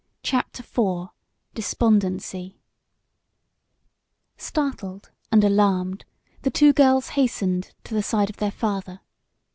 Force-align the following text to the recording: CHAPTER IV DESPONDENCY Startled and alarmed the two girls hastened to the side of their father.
CHAPTER 0.23 0.63
IV 0.63 1.09
DESPONDENCY 1.53 2.57
Startled 4.35 5.11
and 5.31 5.43
alarmed 5.43 6.05
the 6.41 6.49
two 6.49 6.73
girls 6.73 7.09
hastened 7.09 7.75
to 7.83 7.93
the 7.93 8.01
side 8.01 8.31
of 8.31 8.37
their 8.37 8.49
father. 8.49 9.01